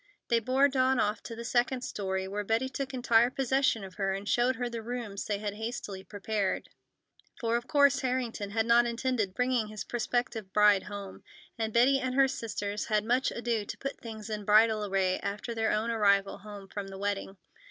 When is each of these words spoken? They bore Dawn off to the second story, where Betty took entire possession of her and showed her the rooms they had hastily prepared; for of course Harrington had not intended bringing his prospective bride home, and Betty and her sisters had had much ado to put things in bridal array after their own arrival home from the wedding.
They 0.29 0.39
bore 0.39 0.67
Dawn 0.67 0.99
off 0.99 1.21
to 1.21 1.35
the 1.35 1.45
second 1.45 1.81
story, 1.83 2.27
where 2.27 2.43
Betty 2.43 2.67
took 2.69 2.91
entire 2.91 3.29
possession 3.29 3.83
of 3.83 3.93
her 3.97 4.13
and 4.15 4.27
showed 4.27 4.55
her 4.55 4.67
the 4.67 4.81
rooms 4.81 5.25
they 5.25 5.37
had 5.37 5.53
hastily 5.53 6.03
prepared; 6.03 6.69
for 7.39 7.55
of 7.55 7.67
course 7.67 7.99
Harrington 7.99 8.49
had 8.49 8.65
not 8.65 8.87
intended 8.87 9.35
bringing 9.35 9.67
his 9.67 9.83
prospective 9.83 10.51
bride 10.53 10.81
home, 10.85 11.21
and 11.55 11.71
Betty 11.71 11.99
and 11.99 12.15
her 12.15 12.27
sisters 12.27 12.85
had 12.85 12.95
had 12.95 13.05
much 13.05 13.29
ado 13.29 13.63
to 13.63 13.77
put 13.77 13.99
things 14.01 14.27
in 14.27 14.43
bridal 14.43 14.83
array 14.83 15.19
after 15.19 15.53
their 15.53 15.71
own 15.71 15.91
arrival 15.91 16.39
home 16.39 16.67
from 16.67 16.87
the 16.87 16.97
wedding. 16.97 17.37